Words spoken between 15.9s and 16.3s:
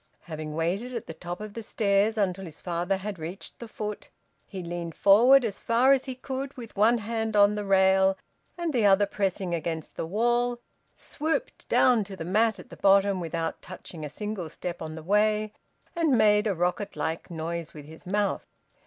and